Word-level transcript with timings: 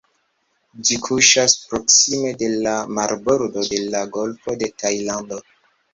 Ĝi 0.87 0.95
kuŝas 1.07 1.57
proksime 1.67 2.31
de 2.39 2.49
la 2.53 2.73
marbordo 3.01 3.67
de 3.75 3.83
la 3.93 4.03
Golfo 4.17 4.57
de 4.63 4.71
Tajlando. 4.83 5.41